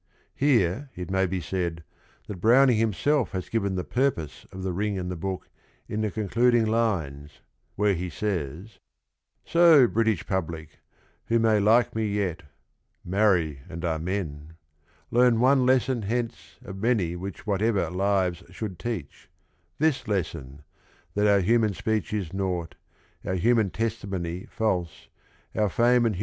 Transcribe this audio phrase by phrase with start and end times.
[0.33, 1.83] Here it may be said
[2.25, 5.47] that Browning himself has given the purpose of The Ring arid the Book
[5.87, 7.41] in the concluding lines,
[7.75, 8.71] where he says: f'
[9.51, 10.79] So, British Public,
[11.25, 12.41] who may like me yet,
[13.05, 14.55] (Marry and amen
[15.09, 19.29] 1) learn one lesson hence Of many which whatever lives should teach:
[19.77, 20.63] This lesson,
[21.13, 22.73] that our human speech is naught,
[23.23, 25.09] Our human tes timony talse,
[25.53, 26.19] our tanle ^* And Wfna.